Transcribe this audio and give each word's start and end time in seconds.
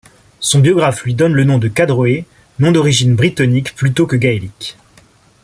Son 0.39 0.61
biographe 0.61 1.03
lui 1.03 1.13
donne 1.13 1.33
le 1.33 1.43
nom 1.43 1.59
de 1.59 1.67
Cadroe, 1.67 2.23
nom 2.57 2.71
d'origine 2.71 3.15
brittonique 3.15 3.75
plutôt 3.75 4.07
que 4.07 4.15
gaélique. 4.15 4.75